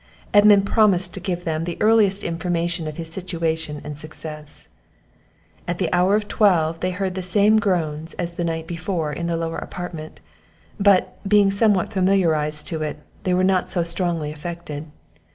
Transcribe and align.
Edmund 0.33 0.65
promised 0.65 1.13
to 1.13 1.19
give 1.19 1.43
them 1.43 1.63
the 1.65 1.77
earliest 1.79 2.23
information 2.23 2.87
of 2.87 2.97
his 2.97 3.07
situation 3.11 3.79
and 3.83 3.99
success. 3.99 4.67
At 5.67 5.77
the 5.77 5.93
hour 5.93 6.15
of 6.15 6.27
twelve 6.27 6.79
they 6.79 6.89
heard 6.89 7.13
the 7.13 7.21
same 7.21 7.59
groans 7.59 8.15
as 8.15 8.31
the 8.31 8.43
night 8.43 8.65
before 8.65 9.13
in 9.13 9.27
the 9.27 9.37
lower 9.37 9.59
apartment; 9.59 10.19
but, 10.79 11.19
being 11.29 11.51
somewhat 11.51 11.93
familiarized 11.93 12.65
to 12.69 12.81
it, 12.81 12.97
they 13.25 13.35
were 13.35 13.43
not 13.43 13.69
so 13.69 13.83
strongly 13.83 14.31
affected. 14.31 14.85